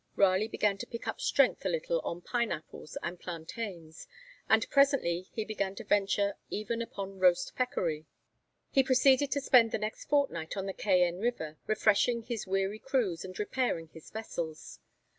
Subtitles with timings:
[0.15, 4.07] Raleigh began to pick up strength a little on pine apples and plantains,
[4.49, 8.07] and presently he began to venture even upon roast peccary.
[8.71, 13.23] He proceeded to spend the next fortnight on the Cayenne river, refreshing his weary crews,
[13.23, 14.79] and repairing his vessels.